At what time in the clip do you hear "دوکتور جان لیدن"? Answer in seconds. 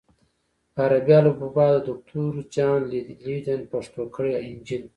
1.89-3.61